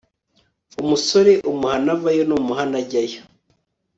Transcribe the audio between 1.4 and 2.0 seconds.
umuhana